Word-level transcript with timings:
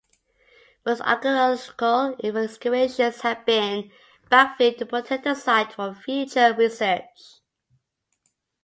Most 0.83 1.01
archaeological 1.01 2.15
excavations 2.23 3.21
have 3.21 3.45
been 3.45 3.91
backfilled 4.31 4.79
to 4.79 4.87
protect 4.87 5.25
the 5.25 5.35
site 5.35 5.73
for 5.73 5.93
future 5.93 6.55
research. 6.57 7.41